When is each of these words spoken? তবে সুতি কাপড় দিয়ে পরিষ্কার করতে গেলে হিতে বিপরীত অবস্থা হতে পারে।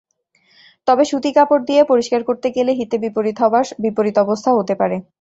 তবে 0.87 1.03
সুতি 1.11 1.29
কাপড় 1.37 1.63
দিয়ে 1.69 1.81
পরিষ্কার 1.91 2.21
করতে 2.29 2.47
গেলে 2.55 2.71
হিতে 2.79 2.95
বিপরীত 3.83 4.17
অবস্থা 4.23 4.49
হতে 4.57 4.73
পারে। 4.81 4.95